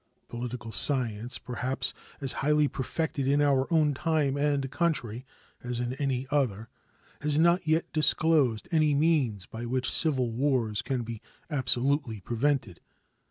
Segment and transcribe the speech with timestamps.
[0.29, 5.25] Political science, perhaps as highly perfected in our own time and country
[5.63, 6.69] as in any other,
[7.19, 12.81] has not yet disclosed any means by which civil wars can be absolutely prevented.